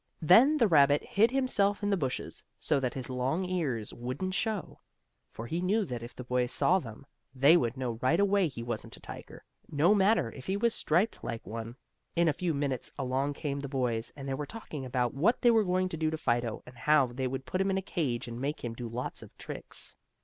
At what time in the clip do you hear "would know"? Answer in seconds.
7.55-7.99